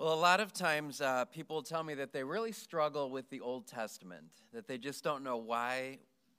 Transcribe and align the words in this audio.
Well, 0.00 0.14
a 0.14 0.16
lot 0.16 0.40
of 0.40 0.54
times 0.54 1.02
uh, 1.02 1.26
people 1.26 1.60
tell 1.60 1.84
me 1.84 1.92
that 1.92 2.10
they 2.10 2.24
really 2.24 2.52
struggle 2.52 3.10
with 3.10 3.28
the 3.28 3.42
Old 3.42 3.66
Testament, 3.66 4.32
that 4.54 4.66
they 4.66 4.78
just 4.78 5.04
don't 5.04 5.22
know 5.22 5.36
why, 5.36 5.98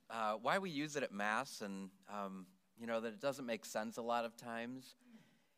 uh, 0.10 0.34
why 0.41 0.57
we 0.57 0.71
use 0.71 0.96
it 0.96 1.04
at 1.04 1.14
Mass, 1.14 1.62
and 1.62 1.91
um, 2.12 2.48
you 2.76 2.88
know 2.88 3.00
that 3.00 3.09
it 3.09 3.21
doesn't 3.21 3.45
make 3.45 3.63
sense 3.63 3.98
a 3.98 4.02
lot 4.02 4.26
of 4.26 4.36
times. 4.36 4.95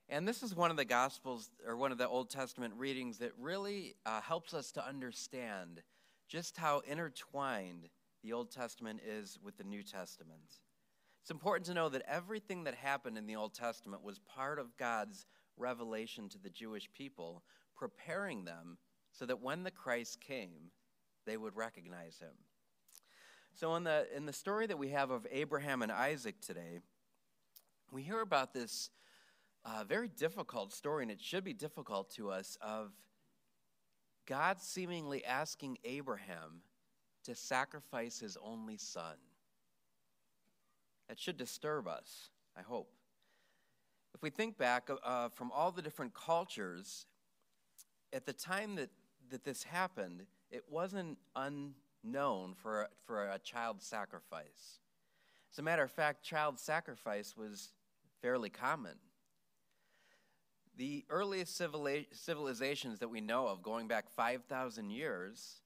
And 0.10 0.28
this 0.28 0.44
is 0.44 0.54
one 0.54 0.70
of 0.70 0.76
the 0.76 0.84
Gospels 0.84 1.50
or 1.66 1.78
one 1.78 1.94
of 1.94 1.98
the 1.98 2.06
Old 2.06 2.30
Testament 2.30 2.74
readings 2.76 3.20
that 3.20 3.32
really 3.40 3.96
uh, 4.06 4.20
helps 4.20 4.54
us 4.54 4.74
to 4.74 4.86
understand 4.86 5.82
just 6.28 6.58
how 6.58 6.82
intertwined 6.86 7.88
the 8.22 8.34
Old 8.34 8.52
Testament 8.52 9.00
is 9.08 9.40
with 9.42 9.56
the 9.56 9.64
New 9.64 9.82
Testament. 9.82 10.60
It's 11.22 11.32
important 11.32 11.68
to 11.68 11.74
know 11.74 11.88
that 11.88 12.04
everything 12.06 12.66
that 12.66 12.76
happened 12.76 13.18
in 13.18 13.28
the 13.28 13.38
Old 13.38 13.54
Testament 13.54 14.04
was 14.04 14.20
part 14.20 14.60
of 14.60 14.76
God's 14.76 15.26
revelation 15.56 16.28
to 16.30 16.38
the 16.38 16.50
Jewish 16.50 16.90
people, 16.92 17.44
preparing 17.76 18.46
them 18.46 18.78
so 19.12 19.26
that 19.26 19.42
when 19.42 19.64
the 19.64 19.72
Christ 19.72 20.22
came, 20.22 20.72
they 21.26 21.38
would 21.38 21.56
recognize 21.56 22.20
him. 22.20 22.34
So, 23.56 23.76
in 23.76 23.84
the, 23.84 24.08
in 24.16 24.26
the 24.26 24.34
story 24.34 24.66
that 24.68 24.80
we 24.80 24.90
have 24.90 25.12
of 25.12 25.28
Abraham 25.30 25.84
and 25.84 25.92
Isaac 25.92 26.42
today, 26.42 26.80
we 27.92 28.02
hear 28.02 28.22
about 28.22 28.54
this 28.54 28.90
uh, 29.64 29.84
very 29.88 30.08
difficult 30.08 30.74
story, 30.74 31.04
and 31.04 31.12
it 31.12 31.22
should 31.22 31.44
be 31.44 31.54
difficult 31.54 32.10
to 32.16 32.32
us, 32.32 32.58
of 32.62 32.92
God 34.26 34.60
seemingly 34.60 35.24
asking 35.24 35.78
Abraham 35.84 36.62
to 37.26 37.36
sacrifice 37.36 38.20
his 38.20 38.38
only 38.44 38.78
son. 38.78 39.16
That 41.08 41.20
should 41.20 41.38
disturb 41.38 41.88
us, 41.88 42.30
I 42.58 42.62
hope. 42.62 42.92
If 44.16 44.22
we 44.22 44.30
think 44.30 44.58
back 44.58 44.90
uh, 45.04 45.30
from 45.30 45.52
all 45.52 45.72
the 45.72 45.82
different 45.82 46.14
cultures, 46.14 47.06
at 48.14 48.26
the 48.26 48.34
time 48.34 48.76
that, 48.76 48.90
that 49.32 49.44
this 49.44 49.64
happened, 49.64 50.26
it 50.52 50.64
wasn't 50.70 51.18
unknown 51.36 52.54
for 52.54 52.84
a, 52.84 52.88
for 53.06 53.28
a 53.28 53.40
child 53.40 53.82
sacrifice. 53.82 54.80
As 55.52 55.60
a 55.60 55.64
matter 55.64 55.84
of 55.84 55.92
fact, 55.92 56.24
child 56.24 56.60
sacrifice 56.60 57.36
was 57.36 57.74
fairly 58.22 58.50
common. 58.50 58.96
The 60.78 61.06
earliest 61.10 61.56
civilizations 61.56 63.00
that 63.00 63.10
we 63.10 63.22
know 63.22 63.48
of, 63.48 63.62
going 63.62 63.88
back 63.88 64.10
5,000 64.10 64.90
years, 64.90 65.62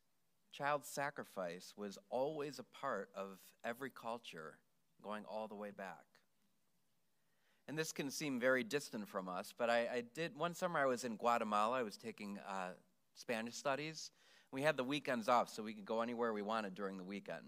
child 0.52 0.86
sacrifice 0.86 1.74
was 1.78 1.98
always 2.10 2.60
a 2.60 2.64
part 2.64 3.10
of 3.16 3.40
every 3.64 3.90
culture 3.90 4.58
going 5.02 5.24
all 5.26 5.48
the 5.48 5.56
way 5.56 5.72
back. 5.72 6.04
And 7.68 7.78
this 7.78 7.92
can 7.92 8.10
seem 8.10 8.40
very 8.40 8.64
distant 8.64 9.10
from 9.10 9.28
us, 9.28 9.54
but 9.58 9.70
I, 9.70 9.80
I 9.80 10.04
did, 10.14 10.38
one 10.38 10.54
summer 10.54 10.80
I 10.80 10.86
was 10.86 11.04
in 11.04 11.18
Guatemala. 11.18 11.80
I 11.80 11.84
was 11.84 11.98
taking 11.98 12.40
uh, 12.48 12.70
Spanish 13.14 13.56
studies. 13.56 14.12
We 14.54 14.62
had 14.62 14.78
the 14.78 14.86
weekends 14.86 15.28
off, 15.28 15.50
so 15.50 15.64
we 15.64 15.74
could 15.74 15.86
go 15.86 16.02
anywhere 16.02 16.32
we 16.32 16.42
wanted 16.42 16.76
during 16.76 16.98
the 16.98 17.04
weekend. 17.04 17.44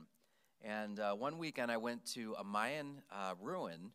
And 0.61 0.99
uh, 0.99 1.13
one 1.13 1.37
weekend 1.37 1.71
I 1.71 1.77
went 1.77 2.05
to 2.13 2.35
a 2.37 2.43
Mayan 2.43 3.01
uh, 3.09 3.35
ruin, 3.41 3.91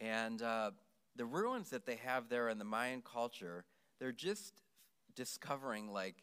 and 0.00 0.40
uh, 0.40 0.70
the 1.16 1.26
ruins 1.26 1.68
that 1.70 1.84
they 1.84 1.96
have 1.96 2.30
there 2.30 2.48
in 2.48 2.58
the 2.58 2.64
Mayan 2.64 3.02
culture, 3.02 3.66
they're 4.00 4.12
just 4.12 4.62
discovering 5.14 5.92
like 5.92 6.16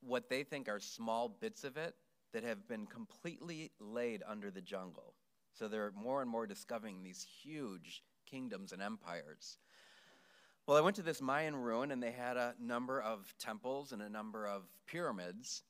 what 0.00 0.28
they 0.28 0.42
think 0.42 0.68
are 0.68 0.80
small 0.80 1.28
bits 1.28 1.62
of 1.62 1.76
it 1.76 1.94
that 2.32 2.42
have 2.42 2.66
been 2.66 2.86
completely 2.86 3.70
laid 3.78 4.22
under 4.28 4.50
the 4.50 4.60
jungle. 4.60 5.14
So 5.54 5.68
they're 5.68 5.92
more 5.94 6.20
and 6.20 6.30
more 6.30 6.46
discovering 6.46 7.02
these 7.02 7.24
huge 7.42 8.02
kingdoms 8.26 8.72
and 8.72 8.82
empires. 8.82 9.58
Well, 10.66 10.76
I 10.76 10.80
went 10.80 10.96
to 10.96 11.02
this 11.02 11.20
Mayan 11.22 11.54
ruin, 11.54 11.90
and 11.90 12.02
they 12.02 12.10
had 12.10 12.36
a 12.36 12.54
number 12.58 13.00
of 13.00 13.34
temples 13.38 13.92
and 13.92 14.02
a 14.02 14.08
number 14.08 14.46
of 14.46 14.62
pyramids. 14.86 15.62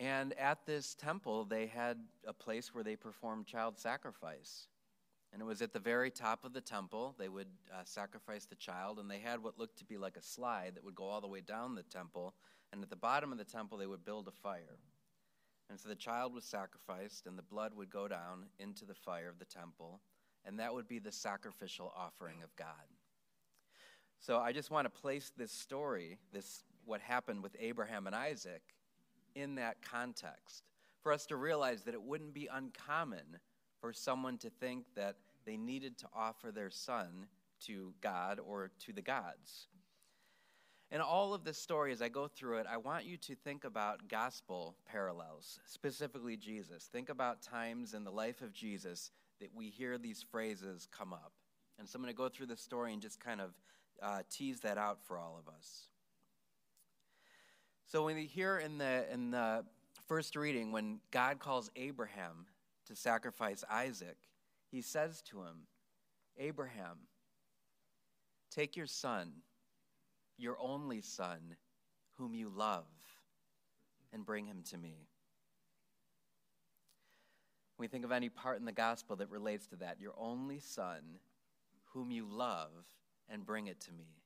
And 0.00 0.32
at 0.34 0.66
this 0.66 0.94
temple, 0.94 1.44
they 1.44 1.66
had 1.66 1.98
a 2.26 2.32
place 2.32 2.74
where 2.74 2.84
they 2.84 2.96
performed 2.96 3.46
child 3.46 3.78
sacrifice. 3.78 4.66
And 5.32 5.40
it 5.40 5.44
was 5.44 5.62
at 5.62 5.72
the 5.72 5.78
very 5.78 6.10
top 6.10 6.44
of 6.44 6.52
the 6.52 6.60
temple. 6.60 7.14
They 7.18 7.28
would 7.28 7.48
uh, 7.72 7.82
sacrifice 7.84 8.44
the 8.44 8.56
child, 8.56 8.98
and 8.98 9.10
they 9.10 9.20
had 9.20 9.42
what 9.42 9.58
looked 9.58 9.78
to 9.78 9.84
be 9.84 9.98
like 9.98 10.16
a 10.16 10.22
slide 10.22 10.72
that 10.74 10.84
would 10.84 10.94
go 10.94 11.04
all 11.04 11.20
the 11.20 11.28
way 11.28 11.40
down 11.40 11.74
the 11.74 11.82
temple. 11.84 12.34
And 12.72 12.82
at 12.82 12.90
the 12.90 12.96
bottom 12.96 13.32
of 13.32 13.38
the 13.38 13.44
temple, 13.44 13.78
they 13.78 13.86
would 13.86 14.04
build 14.04 14.28
a 14.28 14.32
fire. 14.32 14.78
And 15.70 15.80
so 15.80 15.88
the 15.88 15.94
child 15.94 16.34
was 16.34 16.44
sacrificed, 16.44 17.26
and 17.26 17.38
the 17.38 17.42
blood 17.42 17.72
would 17.74 17.90
go 17.90 18.06
down 18.06 18.46
into 18.58 18.84
the 18.84 18.94
fire 18.94 19.28
of 19.28 19.38
the 19.38 19.44
temple, 19.44 20.00
and 20.44 20.58
that 20.58 20.74
would 20.74 20.86
be 20.86 20.98
the 20.98 21.12
sacrificial 21.12 21.92
offering 21.96 22.42
of 22.42 22.54
God. 22.56 22.66
So 24.18 24.38
I 24.38 24.52
just 24.52 24.70
want 24.70 24.84
to 24.86 25.00
place 25.00 25.32
this 25.36 25.52
story, 25.52 26.18
this 26.32 26.64
what 26.84 27.00
happened 27.00 27.42
with 27.42 27.56
Abraham 27.58 28.06
and 28.06 28.14
Isaac, 28.14 28.62
in 29.34 29.54
that 29.56 29.82
context, 29.82 30.64
for 31.02 31.12
us 31.12 31.26
to 31.26 31.36
realize 31.36 31.82
that 31.82 31.94
it 31.94 32.02
wouldn't 32.02 32.34
be 32.34 32.48
uncommon 32.52 33.38
for 33.80 33.92
someone 33.92 34.38
to 34.38 34.50
think 34.50 34.84
that 34.94 35.16
they 35.44 35.56
needed 35.56 35.98
to 35.98 36.06
offer 36.14 36.52
their 36.52 36.70
son 36.70 37.26
to 37.66 37.92
God 38.00 38.38
or 38.38 38.70
to 38.80 38.92
the 38.92 39.02
gods. 39.02 39.68
In 40.94 41.00
all 41.00 41.34
of 41.34 41.42
this 41.42 41.58
story, 41.58 41.90
as 41.90 42.00
I 42.00 42.08
go 42.08 42.28
through 42.28 42.58
it, 42.58 42.66
I 42.70 42.76
want 42.76 43.04
you 43.04 43.16
to 43.16 43.34
think 43.34 43.64
about 43.64 44.06
gospel 44.06 44.76
parallels, 44.86 45.58
specifically 45.66 46.36
Jesus. 46.36 46.84
Think 46.84 47.08
about 47.08 47.42
times 47.42 47.94
in 47.94 48.04
the 48.04 48.12
life 48.12 48.42
of 48.42 48.52
Jesus 48.52 49.10
that 49.40 49.50
we 49.52 49.70
hear 49.70 49.98
these 49.98 50.24
phrases 50.30 50.86
come 50.96 51.12
up. 51.12 51.32
And 51.80 51.88
so 51.88 51.96
I'm 51.96 52.02
going 52.02 52.14
to 52.14 52.16
go 52.16 52.28
through 52.28 52.46
the 52.46 52.56
story 52.56 52.92
and 52.92 53.02
just 53.02 53.18
kind 53.18 53.40
of 53.40 53.50
uh, 54.00 54.20
tease 54.30 54.60
that 54.60 54.78
out 54.78 55.02
for 55.02 55.18
all 55.18 55.36
of 55.36 55.52
us. 55.52 55.88
So 57.86 58.04
when 58.04 58.14
we 58.14 58.26
hear 58.26 58.58
in 58.58 58.78
the 58.78 59.04
in 59.12 59.32
the 59.32 59.64
first 60.06 60.36
reading, 60.36 60.70
when 60.70 61.00
God 61.10 61.40
calls 61.40 61.72
Abraham 61.74 62.46
to 62.86 62.94
sacrifice 62.94 63.64
Isaac, 63.68 64.18
he 64.70 64.80
says 64.80 65.22
to 65.22 65.38
him, 65.38 65.66
Abraham, 66.38 66.98
take 68.52 68.76
your 68.76 68.86
son 68.86 69.32
your 70.36 70.56
only 70.60 71.00
son, 71.00 71.56
whom 72.16 72.34
you 72.34 72.48
love, 72.48 72.86
and 74.12 74.24
bring 74.24 74.46
him 74.46 74.62
to 74.70 74.78
me. 74.78 75.08
We 77.76 77.88
think 77.88 78.04
of 78.04 78.12
any 78.12 78.28
part 78.28 78.58
in 78.58 78.64
the 78.64 78.72
gospel 78.72 79.16
that 79.16 79.30
relates 79.30 79.66
to 79.68 79.76
that, 79.76 80.00
your 80.00 80.14
only 80.16 80.60
son, 80.60 81.18
whom 81.92 82.10
you 82.10 82.26
love, 82.26 82.70
and 83.28 83.44
bring 83.44 83.66
it 83.66 83.80
to 83.80 83.92
me. 83.92 84.22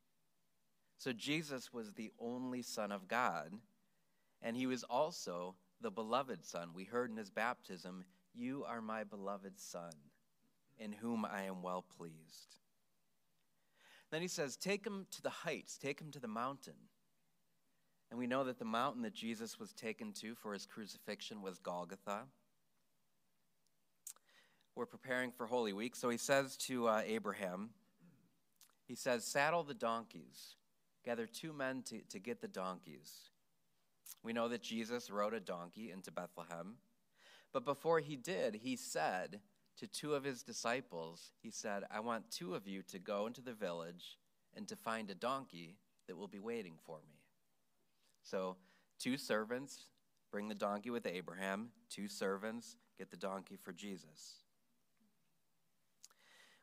So 0.98 1.12
Jesus 1.12 1.72
was 1.72 1.92
the 1.92 2.10
only 2.18 2.62
Son 2.62 2.90
of 2.90 3.08
God, 3.08 3.52
and 4.42 4.56
he 4.56 4.66
was 4.66 4.82
also 4.84 5.54
the 5.80 5.90
beloved 5.90 6.44
Son. 6.44 6.70
We 6.74 6.84
heard 6.84 7.10
in 7.10 7.16
his 7.16 7.30
baptism, 7.30 8.04
You 8.34 8.64
are 8.64 8.82
my 8.82 9.04
beloved 9.04 9.58
Son, 9.58 9.92
in 10.78 10.92
whom 10.92 11.24
I 11.24 11.44
am 11.44 11.62
well 11.62 11.84
pleased. 11.96 12.58
Then 14.10 14.22
he 14.22 14.28
says, 14.28 14.56
Take 14.56 14.86
him 14.86 15.06
to 15.10 15.22
the 15.22 15.30
heights, 15.30 15.76
take 15.76 16.00
him 16.00 16.10
to 16.12 16.20
the 16.20 16.28
mountain. 16.28 16.74
And 18.10 18.18
we 18.18 18.26
know 18.26 18.44
that 18.44 18.58
the 18.58 18.64
mountain 18.64 19.02
that 19.02 19.12
Jesus 19.12 19.58
was 19.58 19.72
taken 19.74 20.12
to 20.14 20.34
for 20.34 20.52
his 20.52 20.64
crucifixion 20.64 21.42
was 21.42 21.58
Golgotha. 21.58 22.22
We're 24.74 24.86
preparing 24.86 25.32
for 25.32 25.46
Holy 25.46 25.72
Week, 25.72 25.94
so 25.96 26.08
he 26.08 26.16
says 26.16 26.56
to 26.58 26.88
uh, 26.88 27.02
Abraham, 27.04 27.70
he 28.86 28.94
says, 28.94 29.24
Saddle 29.24 29.64
the 29.64 29.74
donkeys, 29.74 30.54
gather 31.04 31.26
two 31.26 31.52
men 31.52 31.82
to, 31.88 32.00
to 32.10 32.18
get 32.18 32.40
the 32.40 32.48
donkeys. 32.48 33.30
We 34.22 34.32
know 34.32 34.48
that 34.48 34.62
Jesus 34.62 35.10
rode 35.10 35.34
a 35.34 35.40
donkey 35.40 35.90
into 35.90 36.10
Bethlehem. 36.10 36.76
But 37.52 37.64
before 37.64 38.00
he 38.00 38.16
did, 38.16 38.56
he 38.56 38.76
said, 38.76 39.40
to 39.78 39.86
two 39.86 40.14
of 40.14 40.24
his 40.24 40.42
disciples, 40.42 41.32
he 41.40 41.50
said, 41.50 41.84
I 41.90 42.00
want 42.00 42.30
two 42.30 42.54
of 42.54 42.66
you 42.66 42.82
to 42.84 42.98
go 42.98 43.26
into 43.26 43.40
the 43.40 43.52
village 43.52 44.18
and 44.56 44.66
to 44.68 44.76
find 44.76 45.10
a 45.10 45.14
donkey 45.14 45.76
that 46.06 46.16
will 46.16 46.28
be 46.28 46.40
waiting 46.40 46.74
for 46.84 46.98
me. 47.08 47.14
So, 48.22 48.56
two 48.98 49.16
servants 49.16 49.86
bring 50.30 50.48
the 50.48 50.54
donkey 50.54 50.90
with 50.90 51.06
Abraham, 51.06 51.70
two 51.88 52.08
servants 52.08 52.76
get 52.98 53.10
the 53.10 53.16
donkey 53.16 53.56
for 53.56 53.72
Jesus. 53.72 54.34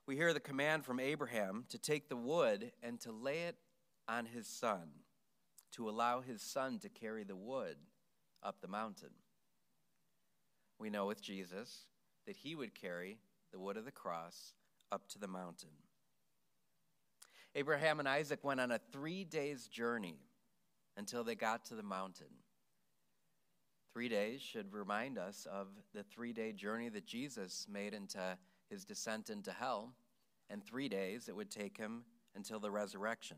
We 0.06 0.16
hear 0.16 0.34
the 0.34 0.40
command 0.40 0.86
from 0.86 1.00
Abraham 1.00 1.66
to 1.70 1.80
take 1.80 2.10
the 2.10 2.16
wood 2.16 2.72
and 2.84 3.00
to 3.02 3.12
lay 3.12 3.44
it 3.44 3.56
on 4.08 4.26
his 4.26 4.46
son, 4.46 4.90
to 5.72 5.90
allow 5.90 6.22
his 6.22 6.42
son 6.42 6.78
to 6.80 6.90
carry 6.90 7.24
the 7.24 7.36
wood 7.36 7.78
up 8.44 8.62
the 8.62 8.68
mountain. 8.68 9.10
We 10.78 10.90
know 10.90 11.08
with 11.08 11.24
Jesus, 11.24 11.86
that 12.26 12.38
he 12.38 12.56
would 12.56 12.74
carry 12.74 13.18
the 13.52 13.60
wood 13.60 13.78
of 13.78 13.86
the 13.86 13.92
cross 13.92 14.54
up 14.92 15.08
to 15.10 15.20
the 15.20 15.28
mountain. 15.28 15.70
Abraham 17.56 18.00
and 18.00 18.08
Isaac 18.08 18.44
went 18.44 18.60
on 18.60 18.72
a 18.72 18.80
three 18.92 19.24
days 19.24 19.68
journey 19.68 20.20
until 20.98 21.24
they 21.24 21.36
got 21.36 21.66
to 21.66 21.76
the 21.76 21.84
mountain. 21.84 22.28
Three 23.94 24.10
days 24.10 24.42
should 24.42 24.74
remind 24.74 25.18
us 25.18 25.48
of 25.50 25.68
the 25.94 26.04
three 26.04 26.34
day 26.34 26.52
journey 26.52 26.90
that 26.90 27.06
Jesus 27.06 27.66
made 27.72 27.94
into 27.94 28.38
his 28.70 28.84
descent 28.84 29.30
into 29.30 29.52
hell, 29.52 29.94
and 30.50 30.64
three 30.64 30.90
days 30.90 31.30
it 31.30 31.36
would 31.36 31.50
take 31.50 31.78
him 31.78 32.04
until 32.36 32.60
the 32.60 32.72
resurrection. 32.72 33.38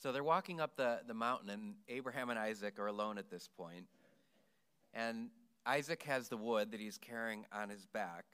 So 0.00 0.12
they're 0.12 0.22
walking 0.22 0.60
up 0.60 0.76
the, 0.76 1.00
the 1.06 1.14
mountain, 1.14 1.50
and 1.50 1.74
Abraham 1.88 2.30
and 2.30 2.38
Isaac 2.38 2.78
are 2.78 2.86
alone 2.86 3.18
at 3.18 3.30
this 3.30 3.48
point. 3.48 3.86
And 4.94 5.30
Isaac 5.66 6.02
has 6.04 6.28
the 6.28 6.36
wood 6.36 6.72
that 6.72 6.80
he's 6.80 6.98
carrying 6.98 7.44
on 7.52 7.68
his 7.68 7.86
back. 7.86 8.24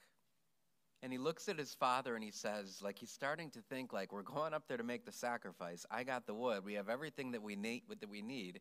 And 1.02 1.12
he 1.12 1.18
looks 1.18 1.48
at 1.48 1.58
his 1.58 1.74
father 1.74 2.14
and 2.14 2.24
he 2.24 2.30
says, 2.30 2.80
like 2.80 2.98
he's 2.98 3.10
starting 3.10 3.50
to 3.50 3.60
think, 3.60 3.92
like, 3.92 4.12
we're 4.12 4.22
going 4.22 4.54
up 4.54 4.68
there 4.68 4.78
to 4.78 4.84
make 4.84 5.04
the 5.04 5.12
sacrifice. 5.12 5.84
I 5.90 6.04
got 6.04 6.26
the 6.26 6.34
wood. 6.34 6.64
We 6.64 6.74
have 6.74 6.88
everything 6.88 7.32
that 7.32 7.42
we 7.42 7.56
need. 7.56 7.82
That 8.00 8.08
we 8.08 8.22
need. 8.22 8.60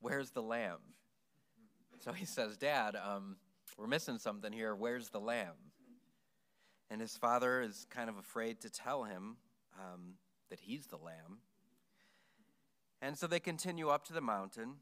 Where's 0.00 0.30
the 0.30 0.42
lamb? 0.42 0.78
So 2.00 2.12
he 2.12 2.24
says, 2.24 2.56
Dad, 2.56 2.96
um, 2.96 3.36
we're 3.78 3.86
missing 3.86 4.18
something 4.18 4.52
here. 4.52 4.74
Where's 4.74 5.08
the 5.08 5.20
lamb? 5.20 5.54
And 6.90 7.00
his 7.00 7.16
father 7.16 7.62
is 7.62 7.86
kind 7.88 8.10
of 8.10 8.18
afraid 8.18 8.60
to 8.62 8.70
tell 8.70 9.04
him 9.04 9.36
um, 9.78 10.14
that 10.50 10.60
he's 10.60 10.86
the 10.86 10.96
lamb. 10.96 11.38
And 13.00 13.16
so 13.16 13.26
they 13.26 13.40
continue 13.40 13.88
up 13.88 14.04
to 14.06 14.12
the 14.12 14.20
mountain. 14.20 14.74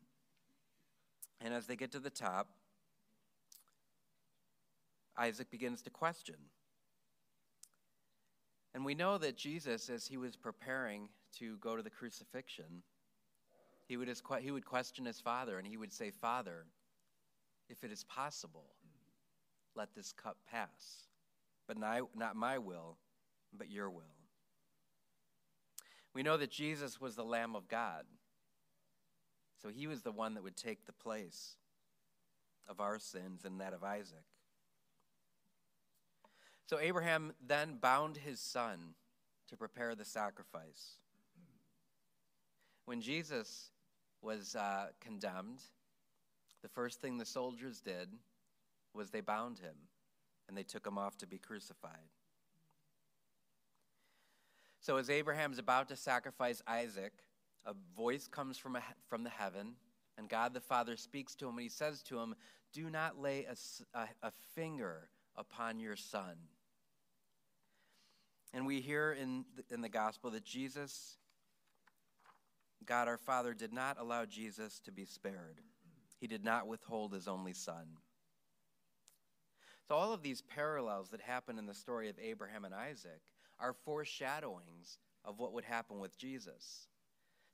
And 1.41 1.55
as 1.55 1.67
they 1.67 1.77
get 1.77 1.93
to 1.93 2.01
the 2.01 2.11
top, 2.11 2.49
Isaac 5.17 5.51
begins 5.51 5.83
to 5.83 5.91
question. 5.91 6.37
And 8.75 8.85
we 8.85 8.95
know 8.95 9.19
that 9.19 9.37
Jesus, 9.37 9.89
as 9.89 10.07
he 10.07 10.17
was 10.17 10.37
preparing 10.37 11.09
to 11.39 11.57
go 11.59 11.77
to 11.77 11.83
the 11.83 11.91
crucifixion, 11.91 12.83
he 13.87 13.97
would, 13.97 14.13
he 14.41 14.51
would 14.51 14.65
question 14.65 15.05
his 15.05 15.21
father 15.21 15.59
and 15.59 15.67
he 15.67 15.77
would 15.77 15.93
say, 15.93 16.11
Father, 16.11 16.67
if 17.69 17.83
it 17.83 17.91
is 17.91 18.05
possible, 18.05 18.67
let 19.75 19.95
this 19.95 20.13
cup 20.13 20.37
pass. 20.51 21.09
But 21.67 21.79
not, 21.79 22.03
not 22.15 22.37
my 22.37 22.59
will, 22.59 22.99
but 23.57 23.71
your 23.71 23.91
will. 23.91 24.15
We 26.15 26.23
know 26.23 26.37
that 26.37 26.51
Jesus 26.51 27.01
was 27.01 27.17
the 27.17 27.25
Lamb 27.25 27.55
of 27.55 27.69
God. 27.69 28.05
So 29.63 29.69
he 29.69 29.87
was 29.87 30.03
the 30.03 30.13
one 30.13 30.35
that 30.35 30.43
would 30.43 30.57
take 30.57 30.87
the 30.87 30.93
place 30.93 31.57
of 32.69 32.81
our 32.81 32.99
sins 32.99 33.45
and 33.45 33.61
that 33.61 33.73
of 33.73 33.83
Isaac. 33.83 34.25
So 36.67 36.79
Abraham 36.79 37.33
then 37.47 37.79
bound 37.81 38.19
his 38.19 38.41
son 38.41 38.95
to 39.49 39.57
prepare 39.57 39.95
the 39.95 40.05
sacrifice. 40.05 40.99
When 42.85 43.01
Jesus 43.01 43.71
was 44.21 44.55
uh, 44.55 44.89
condemned, 45.01 45.63
the 46.63 46.69
first 46.69 47.01
thing 47.01 47.19
the 47.19 47.25
soldiers 47.25 47.81
did 47.81 48.09
was 48.95 49.11
they 49.11 49.21
bound 49.21 49.59
him 49.59 49.75
and 50.47 50.57
they 50.57 50.63
took 50.63 50.87
him 50.87 50.99
off 50.99 51.17
to 51.19 51.27
be 51.27 51.39
crucified. 51.39 52.11
So, 54.81 54.97
as 54.97 55.11
Abraham's 55.11 55.59
about 55.59 55.89
to 55.89 55.97
sacrifice 55.97 56.63
Isaac, 56.67 57.13
a 57.67 57.75
voice 57.97 58.27
comes 58.27 58.59
from, 58.59 58.77
a, 58.77 58.83
from 59.09 59.25
the 59.25 59.31
heaven, 59.31 59.75
and 60.17 60.29
God 60.29 60.55
the 60.55 60.61
Father 60.61 60.97
speaks 60.97 61.35
to 61.37 61.47
him, 61.47 61.55
and 61.55 61.63
he 61.63 61.69
says 61.69 62.03
to 62.05 62.19
him, 62.19 62.35
Do 62.73 62.91
not 62.91 63.21
lay 63.21 63.45
a, 63.45 63.57
a, 63.99 64.09
a 64.23 64.33
finger 64.55 65.09
upon 65.37 65.81
your 65.81 65.97
son. 65.97 66.37
And 68.53 68.67
we 68.67 68.81
hear 68.81 69.13
in 69.13 69.45
the, 69.57 69.75
in 69.75 69.81
the 69.81 69.89
gospel 69.89 70.31
that 70.31 70.45
Jesus, 70.45 71.17
God 72.85 73.09
our 73.09 73.19
Father, 73.19 73.55
did 73.55 73.73
not 73.73 73.99
allow 74.01 74.25
Jesus 74.25 74.81
to 74.81 74.93
be 74.93 75.05
spared. 75.05 75.61
He 76.21 76.27
did 76.27 76.45
not 76.45 76.67
withhold 76.67 77.13
his 77.13 77.29
only 77.29 77.53
son. 77.53 77.87
So, 79.87 79.95
all 79.95 80.13
of 80.13 80.23
these 80.23 80.43
parallels 80.43 81.11
that 81.11 81.21
happen 81.21 81.59
in 81.59 81.67
the 81.67 81.75
story 81.75 82.09
of 82.09 82.19
Abraham 82.23 82.65
and 82.65 82.75
Isaac 82.75 83.21
are 83.59 83.73
foreshadowings 83.73 84.99
of 85.25 85.39
what 85.39 85.53
would 85.53 85.65
happen 85.65 85.99
with 85.99 86.19
Jesus. 86.19 86.89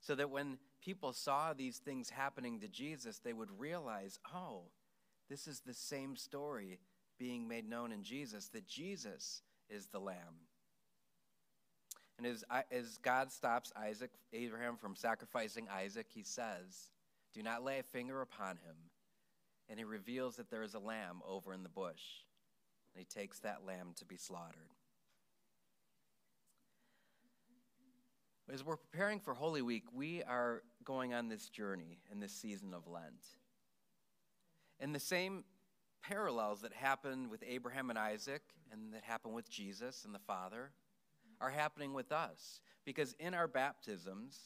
So 0.04 0.14
that 0.14 0.30
when 0.30 0.58
people 0.82 1.12
saw 1.12 1.52
these 1.52 1.78
things 1.78 2.10
happening 2.10 2.60
to 2.60 2.68
Jesus, 2.68 3.18
they 3.18 3.32
would 3.32 3.58
realize, 3.58 4.18
oh, 4.34 4.62
this 5.30 5.46
is 5.46 5.60
the 5.60 5.74
same 5.74 6.16
story 6.16 6.78
being 7.18 7.48
made 7.48 7.68
known 7.68 7.90
in 7.90 8.02
Jesus, 8.02 8.48
that 8.48 8.66
Jesus 8.66 9.42
is 9.70 9.86
the 9.86 10.00
Lamb 10.00 10.46
and 12.18 12.26
as, 12.26 12.44
as 12.70 12.98
God 12.98 13.32
stops 13.32 13.72
Isaac, 13.76 14.10
Abraham 14.32 14.76
from 14.76 14.94
sacrificing 14.94 15.66
Isaac, 15.68 16.06
he 16.08 16.22
says, 16.22 16.90
Do 17.32 17.42
not 17.42 17.64
lay 17.64 17.80
a 17.80 17.82
finger 17.82 18.20
upon 18.20 18.56
him. 18.56 18.76
And 19.68 19.78
he 19.78 19.84
reveals 19.84 20.36
that 20.36 20.50
there 20.50 20.62
is 20.62 20.74
a 20.74 20.78
lamb 20.78 21.22
over 21.26 21.52
in 21.52 21.62
the 21.62 21.68
bush. 21.68 22.02
And 22.94 23.00
he 23.00 23.20
takes 23.20 23.40
that 23.40 23.64
lamb 23.66 23.94
to 23.96 24.04
be 24.04 24.16
slaughtered. 24.16 24.70
As 28.52 28.62
we're 28.62 28.76
preparing 28.76 29.20
for 29.20 29.32
Holy 29.32 29.62
Week, 29.62 29.84
we 29.94 30.22
are 30.22 30.62
going 30.84 31.14
on 31.14 31.28
this 31.28 31.48
journey 31.48 32.00
in 32.12 32.20
this 32.20 32.32
season 32.32 32.74
of 32.74 32.86
Lent. 32.86 33.24
And 34.78 34.94
the 34.94 35.00
same 35.00 35.44
parallels 36.02 36.60
that 36.60 36.74
happened 36.74 37.30
with 37.30 37.42
Abraham 37.48 37.88
and 37.88 37.98
Isaac 37.98 38.42
and 38.70 38.92
that 38.92 39.02
happened 39.02 39.34
with 39.34 39.48
Jesus 39.48 40.04
and 40.04 40.14
the 40.14 40.18
Father 40.18 40.72
are 41.40 41.48
happening 41.48 41.94
with 41.94 42.12
us. 42.12 42.60
Because 42.84 43.14
in 43.18 43.32
our 43.32 43.48
baptisms, 43.48 44.38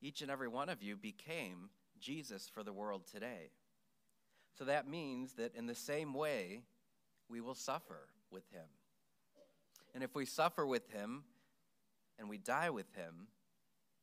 each 0.00 0.22
and 0.22 0.30
every 0.30 0.48
one 0.48 0.68
of 0.68 0.80
you 0.80 0.96
became 0.96 1.70
Jesus 1.98 2.48
for 2.48 2.62
the 2.62 2.72
world 2.72 3.02
today. 3.12 3.50
So 4.56 4.64
that 4.66 4.88
means 4.88 5.32
that 5.32 5.56
in 5.56 5.66
the 5.66 5.74
same 5.74 6.14
way, 6.14 6.62
we 7.28 7.40
will 7.40 7.56
suffer 7.56 8.06
with 8.30 8.48
him. 8.52 8.68
And 9.92 10.04
if 10.04 10.14
we 10.14 10.24
suffer 10.24 10.64
with 10.64 10.88
him 10.92 11.24
and 12.18 12.28
we 12.28 12.38
die 12.38 12.70
with 12.70 12.92
him, 12.94 13.28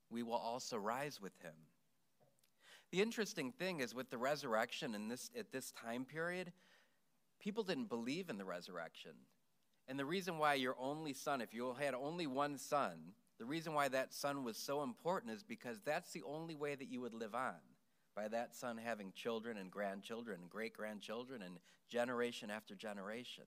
we 0.09 0.23
will 0.23 0.33
also 0.33 0.77
rise 0.77 1.21
with 1.21 1.37
him. 1.41 1.53
The 2.91 3.01
interesting 3.01 3.51
thing 3.51 3.79
is 3.79 3.95
with 3.95 4.09
the 4.09 4.17
resurrection 4.17 4.93
in 4.95 5.07
this, 5.07 5.31
at 5.37 5.51
this 5.51 5.71
time 5.71 6.03
period, 6.03 6.51
people 7.39 7.63
didn't 7.63 7.89
believe 7.89 8.29
in 8.29 8.37
the 8.37 8.45
resurrection. 8.45 9.11
And 9.87 9.97
the 9.97 10.05
reason 10.05 10.37
why 10.37 10.55
your 10.55 10.75
only 10.79 11.13
son, 11.13 11.41
if 11.41 11.53
you 11.53 11.73
had 11.79 11.93
only 11.93 12.27
one 12.27 12.57
son, 12.57 13.13
the 13.39 13.45
reason 13.45 13.73
why 13.73 13.87
that 13.87 14.13
son 14.13 14.43
was 14.43 14.57
so 14.57 14.83
important 14.83 15.33
is 15.33 15.43
because 15.43 15.79
that's 15.83 16.11
the 16.11 16.23
only 16.23 16.55
way 16.55 16.75
that 16.75 16.89
you 16.89 17.01
would 17.01 17.13
live 17.13 17.33
on. 17.33 17.55
By 18.15 18.27
that 18.27 18.53
son 18.53 18.77
having 18.77 19.13
children 19.13 19.57
and 19.57 19.71
grandchildren 19.71 20.41
and 20.41 20.49
great 20.49 20.73
grandchildren 20.73 21.41
and 21.41 21.57
generation 21.89 22.51
after 22.51 22.75
generation. 22.75 23.45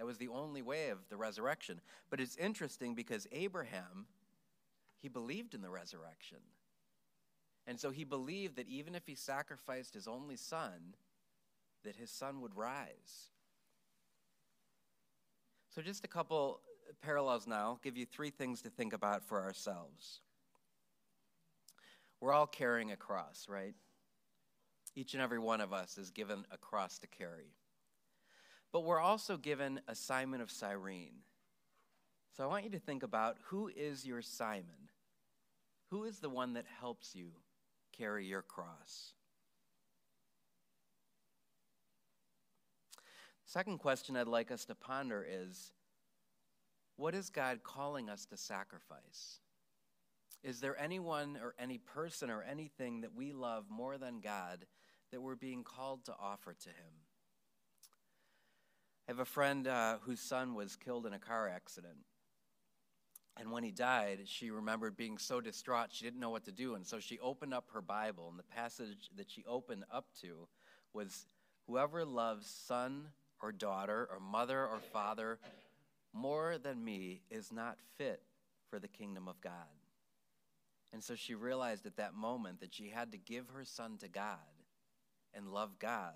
That 0.00 0.06
was 0.06 0.16
the 0.16 0.28
only 0.28 0.62
way 0.62 0.88
of 0.88 0.96
the 1.10 1.18
resurrection. 1.18 1.78
But 2.08 2.20
it's 2.20 2.34
interesting 2.36 2.94
because 2.94 3.26
Abraham, 3.32 4.06
he 5.02 5.10
believed 5.10 5.52
in 5.52 5.60
the 5.60 5.68
resurrection. 5.68 6.38
And 7.66 7.78
so 7.78 7.90
he 7.90 8.04
believed 8.04 8.56
that 8.56 8.66
even 8.66 8.94
if 8.94 9.06
he 9.06 9.14
sacrificed 9.14 9.92
his 9.92 10.08
only 10.08 10.36
son, 10.36 10.94
that 11.84 11.96
his 11.96 12.10
son 12.10 12.40
would 12.40 12.56
rise. 12.56 13.28
So, 15.68 15.82
just 15.82 16.02
a 16.02 16.08
couple 16.08 16.62
parallels 17.02 17.46
now. 17.46 17.66
I'll 17.66 17.80
give 17.84 17.98
you 17.98 18.06
three 18.06 18.30
things 18.30 18.62
to 18.62 18.70
think 18.70 18.94
about 18.94 19.22
for 19.22 19.42
ourselves. 19.42 20.20
We're 22.22 22.32
all 22.32 22.46
carrying 22.46 22.90
a 22.90 22.96
cross, 22.96 23.44
right? 23.50 23.74
Each 24.96 25.12
and 25.12 25.22
every 25.22 25.38
one 25.38 25.60
of 25.60 25.74
us 25.74 25.98
is 25.98 26.10
given 26.10 26.46
a 26.50 26.56
cross 26.56 26.98
to 27.00 27.06
carry. 27.06 27.52
But 28.72 28.84
we're 28.84 29.00
also 29.00 29.36
given 29.36 29.80
a 29.88 29.94
Simon 29.94 30.40
of 30.40 30.50
Cyrene. 30.50 31.22
So 32.36 32.44
I 32.44 32.46
want 32.46 32.64
you 32.64 32.70
to 32.70 32.78
think 32.78 33.02
about 33.02 33.36
who 33.46 33.68
is 33.74 34.06
your 34.06 34.22
Simon? 34.22 34.90
Who 35.90 36.04
is 36.04 36.20
the 36.20 36.28
one 36.28 36.52
that 36.54 36.66
helps 36.80 37.14
you 37.14 37.32
carry 37.96 38.26
your 38.26 38.42
cross? 38.42 39.12
Second 43.44 43.78
question 43.78 44.16
I'd 44.16 44.28
like 44.28 44.52
us 44.52 44.64
to 44.66 44.76
ponder 44.76 45.26
is 45.28 45.72
what 46.96 47.16
is 47.16 47.30
God 47.30 47.64
calling 47.64 48.08
us 48.08 48.24
to 48.26 48.36
sacrifice? 48.36 49.40
Is 50.44 50.60
there 50.60 50.80
anyone 50.80 51.36
or 51.42 51.54
any 51.58 51.78
person 51.78 52.30
or 52.30 52.42
anything 52.42 53.00
that 53.00 53.14
we 53.14 53.32
love 53.32 53.64
more 53.68 53.98
than 53.98 54.20
God 54.20 54.66
that 55.10 55.20
we're 55.20 55.34
being 55.34 55.64
called 55.64 56.04
to 56.04 56.14
offer 56.20 56.54
to 56.54 56.68
Him? 56.68 57.09
I 59.10 59.12
have 59.12 59.18
a 59.18 59.24
friend 59.24 59.66
uh, 59.66 59.96
whose 60.02 60.20
son 60.20 60.54
was 60.54 60.76
killed 60.76 61.04
in 61.04 61.12
a 61.12 61.18
car 61.18 61.48
accident. 61.48 61.96
And 63.36 63.50
when 63.50 63.64
he 63.64 63.72
died, 63.72 64.20
she 64.26 64.52
remembered 64.52 64.96
being 64.96 65.18
so 65.18 65.40
distraught 65.40 65.88
she 65.90 66.04
didn't 66.04 66.20
know 66.20 66.30
what 66.30 66.44
to 66.44 66.52
do. 66.52 66.76
And 66.76 66.86
so 66.86 67.00
she 67.00 67.18
opened 67.18 67.52
up 67.52 67.64
her 67.72 67.82
Bible, 67.82 68.28
and 68.30 68.38
the 68.38 68.44
passage 68.44 69.10
that 69.16 69.28
she 69.28 69.42
opened 69.48 69.82
up 69.92 70.06
to 70.20 70.46
was 70.94 71.26
Whoever 71.66 72.04
loves 72.04 72.46
son 72.46 73.08
or 73.42 73.50
daughter 73.50 74.08
or 74.12 74.20
mother 74.20 74.64
or 74.64 74.78
father 74.92 75.40
more 76.12 76.56
than 76.56 76.84
me 76.84 77.22
is 77.32 77.50
not 77.50 77.78
fit 77.98 78.22
for 78.68 78.78
the 78.78 78.86
kingdom 78.86 79.26
of 79.26 79.40
God. 79.40 79.52
And 80.92 81.02
so 81.02 81.16
she 81.16 81.34
realized 81.34 81.84
at 81.84 81.96
that 81.96 82.14
moment 82.14 82.60
that 82.60 82.72
she 82.72 82.90
had 82.90 83.10
to 83.10 83.18
give 83.18 83.48
her 83.48 83.64
son 83.64 83.98
to 84.02 84.08
God 84.08 84.38
and 85.34 85.48
love 85.48 85.80
God 85.80 86.14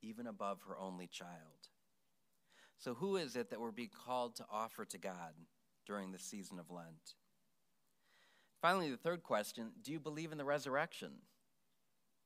even 0.00 0.26
above 0.26 0.62
her 0.66 0.78
only 0.78 1.06
child. 1.06 1.69
So, 2.80 2.94
who 2.94 3.16
is 3.16 3.36
it 3.36 3.50
that 3.50 3.60
we're 3.60 3.70
being 3.70 3.90
called 4.06 4.36
to 4.36 4.46
offer 4.50 4.86
to 4.86 4.98
God 4.98 5.34
during 5.86 6.12
the 6.12 6.18
season 6.18 6.58
of 6.58 6.70
Lent? 6.70 7.14
Finally, 8.62 8.90
the 8.90 8.96
third 8.96 9.22
question 9.22 9.72
do 9.82 9.92
you 9.92 10.00
believe 10.00 10.32
in 10.32 10.38
the 10.38 10.44
resurrection? 10.44 11.12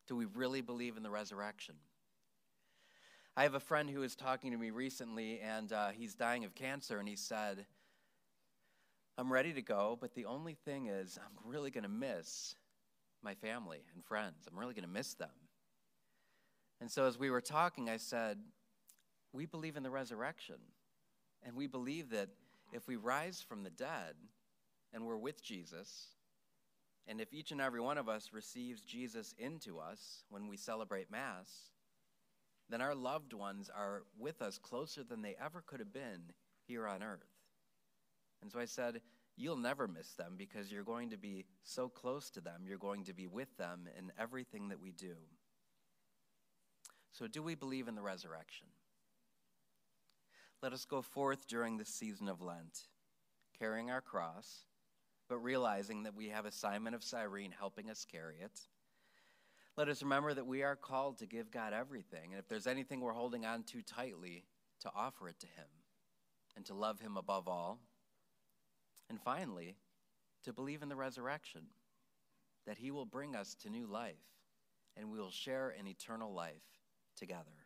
Do 0.07 0.15
we 0.15 0.27
really 0.27 0.61
believe 0.61 0.97
in 0.97 1.03
the 1.03 1.11
resurrection? 1.11 1.75
I 3.37 3.43
have 3.43 3.55
a 3.55 3.61
friend 3.61 3.91
who 3.91 4.01
was 4.01 4.15
talking 4.15 4.53
to 4.53 4.57
me 4.57 4.71
recently, 4.71 5.41
and 5.41 5.73
uh, 5.73 5.89
he's 5.89 6.15
dying 6.15 6.45
of 6.45 6.55
cancer, 6.55 7.01
and 7.01 7.09
he 7.09 7.17
said, 7.17 7.67
I'm 9.19 9.33
ready 9.33 9.53
to 9.55 9.63
go, 9.63 9.99
but 10.01 10.15
the 10.15 10.27
only 10.27 10.55
thing 10.55 10.87
is, 10.87 11.19
I'm 11.19 11.51
really 11.51 11.73
going 11.73 11.83
to 11.83 11.91
miss 11.91 12.55
my 13.25 13.35
family 13.35 13.81
and 13.93 14.05
friends. 14.05 14.47
I'm 14.49 14.57
really 14.57 14.75
going 14.75 14.87
to 14.87 14.91
miss 14.91 15.15
them. 15.15 15.31
And 16.81 16.89
so, 16.89 17.07
as 17.07 17.19
we 17.19 17.31
were 17.31 17.41
talking, 17.41 17.89
I 17.89 17.97
said, 17.97 18.39
We 19.35 19.47
believe 19.47 19.77
in 19.77 19.83
the 19.83 19.91
resurrection. 19.91 20.57
And 21.43 21.57
we 21.57 21.67
believe 21.67 22.11
that 22.11 22.29
if 22.73 22.87
we 22.87 22.97
rise 22.97 23.45
from 23.47 23.65
the 23.65 23.71
dead 23.71 24.15
and 24.93 25.05
we're 25.05 25.17
with 25.17 25.43
Jesus, 25.43 26.15
and 27.07 27.21
if 27.21 27.35
each 27.35 27.51
and 27.51 27.61
every 27.61 27.81
one 27.81 27.99
of 27.99 28.09
us 28.09 28.31
receives 28.33 28.83
Jesus 28.83 29.35
into 29.37 29.79
us 29.79 30.23
when 30.31 30.49
we 30.49 30.57
celebrate 30.57 31.11
Mass, 31.11 31.73
then 32.71 32.81
our 32.81 32.95
loved 32.95 33.35
ones 33.35 33.69
are 33.77 34.05
with 34.19 34.41
us 34.41 34.57
closer 34.57 35.03
than 35.03 35.21
they 35.21 35.37
ever 35.45 35.63
could 35.67 35.81
have 35.81 35.93
been 35.93 36.33
here 36.67 36.87
on 36.87 37.03
earth. 37.03 37.21
And 38.41 38.51
so 38.51 38.59
I 38.59 38.65
said, 38.65 39.03
You'll 39.37 39.57
never 39.57 39.89
miss 39.89 40.11
them 40.11 40.35
because 40.39 40.71
you're 40.71 40.85
going 40.85 41.11
to 41.11 41.17
be 41.17 41.45
so 41.65 41.89
close 41.89 42.31
to 42.31 42.41
them. 42.41 42.63
You're 42.65 42.79
going 42.79 43.03
to 43.07 43.13
be 43.13 43.27
with 43.27 43.49
them 43.57 43.89
in 43.99 44.13
everything 44.17 44.69
that 44.69 44.81
we 44.81 44.93
do. 44.93 45.17
So, 47.11 47.27
do 47.27 47.43
we 47.43 47.57
believe 47.57 47.89
in 47.89 47.97
the 47.97 48.03
resurrection? 48.03 48.69
Let 50.65 50.73
us 50.73 50.87
go 50.87 51.03
forth 51.03 51.47
during 51.47 51.77
this 51.77 51.91
season 51.91 52.27
of 52.27 52.41
Lent, 52.41 52.89
carrying 53.59 53.91
our 53.91 54.01
cross, 54.01 54.61
but 55.29 55.37
realizing 55.37 56.05
that 56.05 56.15
we 56.15 56.31
have 56.31 56.47
a 56.47 56.51
Simon 56.51 56.95
of 56.95 57.05
Cyrene 57.05 57.53
helping 57.53 57.91
us 57.91 58.07
carry 58.11 58.37
it. 58.41 58.61
Let 59.77 59.91
us 59.91 60.03
remember 60.03 60.33
that 60.33 60.47
we 60.47 60.63
are 60.63 60.75
called 60.75 61.19
to 61.19 61.27
give 61.27 61.51
God 61.51 61.75
everything, 61.75 62.31
and 62.31 62.39
if 62.39 62.49
there's 62.49 62.67
anything 62.67 63.01
we're 63.01 63.13
holding 63.13 63.45
on 63.45 63.65
too 63.65 63.83
tightly, 63.83 64.47
to 64.81 64.91
offer 64.97 65.29
it 65.29 65.39
to 65.41 65.47
Him 65.47 65.67
and 66.57 66.65
to 66.65 66.73
love 66.73 66.99
Him 66.99 67.19
above 67.19 67.47
all. 67.47 67.79
And 69.11 69.21
finally, 69.21 69.77
to 70.45 70.55
believe 70.55 70.83
in 70.83 70.89
the 70.89 70.97
resurrection, 70.97 71.67
that 72.67 72.79
He 72.79 72.91
will 72.91 73.05
bring 73.05 73.37
us 73.37 73.55
to 73.57 73.69
new 73.69 73.87
life, 73.87 74.15
and 74.97 75.11
we 75.11 75.19
will 75.19 75.31
share 75.31 75.75
an 75.79 75.87
eternal 75.87 76.33
life 76.33 76.81
together. 77.19 77.64